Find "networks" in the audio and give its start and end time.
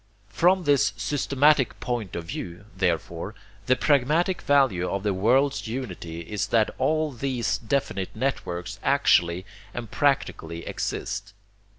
8.15-8.79